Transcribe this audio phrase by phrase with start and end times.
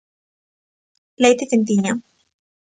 [1.23, 1.93] Leite quentiña.